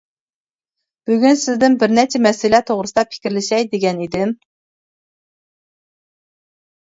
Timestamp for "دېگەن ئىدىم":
3.75-4.35